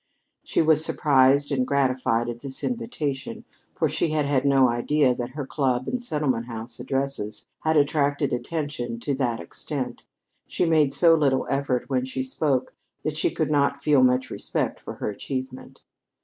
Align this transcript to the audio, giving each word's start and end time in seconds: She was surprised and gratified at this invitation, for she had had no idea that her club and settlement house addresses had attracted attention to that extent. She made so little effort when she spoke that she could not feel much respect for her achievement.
She 0.43 0.63
was 0.63 0.83
surprised 0.83 1.51
and 1.51 1.63
gratified 1.63 2.27
at 2.27 2.39
this 2.39 2.63
invitation, 2.63 3.45
for 3.75 3.87
she 3.87 4.07
had 4.09 4.25
had 4.25 4.45
no 4.47 4.67
idea 4.67 5.13
that 5.13 5.35
her 5.37 5.45
club 5.45 5.87
and 5.87 6.01
settlement 6.01 6.47
house 6.47 6.79
addresses 6.79 7.45
had 7.59 7.77
attracted 7.77 8.33
attention 8.33 8.99
to 9.01 9.13
that 9.13 9.39
extent. 9.39 10.01
She 10.47 10.65
made 10.65 10.91
so 10.91 11.13
little 11.13 11.45
effort 11.51 11.87
when 11.87 12.05
she 12.05 12.23
spoke 12.23 12.73
that 13.03 13.15
she 13.15 13.29
could 13.29 13.51
not 13.51 13.83
feel 13.83 14.01
much 14.03 14.31
respect 14.31 14.79
for 14.79 14.95
her 14.95 15.09
achievement. 15.11 15.81